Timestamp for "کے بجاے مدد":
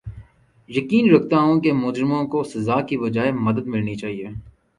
2.87-3.65